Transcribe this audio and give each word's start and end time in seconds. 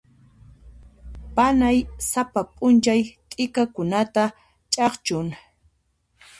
Panay 1.35 1.77
sapa 2.11 2.41
p'unchay 2.55 3.01
t'ikakunata 3.29 4.23
ch'akchun. 4.73 5.27